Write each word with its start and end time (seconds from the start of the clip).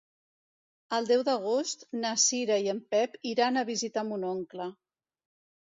El 0.97 1.09
deu 1.09 1.21
d'agost 1.27 1.85
na 1.99 2.15
Cira 2.25 2.59
i 2.65 2.73
en 2.75 2.81
Pep 2.97 3.21
iran 3.35 3.63
a 3.65 3.67
visitar 3.71 4.07
mon 4.11 4.29
oncle. 4.33 4.69